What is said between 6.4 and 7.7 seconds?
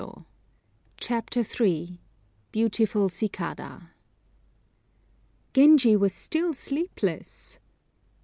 sleepless!